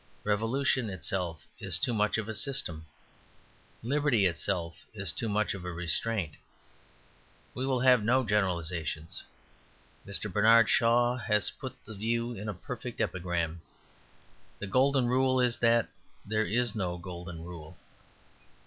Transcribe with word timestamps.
Revolution 0.23 0.89
itself 0.89 1.45
is 1.59 1.77
too 1.77 1.93
much 1.93 2.17
of 2.17 2.27
a 2.27 2.33
system; 2.33 2.87
liberty 3.83 4.25
itself 4.25 4.83
is 4.95 5.11
too 5.11 5.29
much 5.29 5.53
of 5.53 5.63
a 5.63 5.71
restraint. 5.71 6.31
We 7.53 7.67
will 7.67 7.81
have 7.81 8.03
no 8.03 8.23
generalizations. 8.23 9.21
Mr. 10.03 10.33
Bernard 10.33 10.69
Shaw 10.69 11.17
has 11.17 11.51
put 11.51 11.75
the 11.85 11.93
view 11.93 12.33
in 12.33 12.49
a 12.49 12.53
perfect 12.55 12.99
epigram: 12.99 13.61
"The 14.57 14.65
golden 14.65 15.05
rule 15.05 15.39
is 15.39 15.59
that 15.59 15.87
there 16.25 16.47
is 16.47 16.73
no 16.73 16.97
golden 16.97 17.43
rule." 17.43 17.77